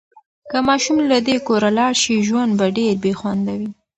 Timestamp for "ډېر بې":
2.77-3.13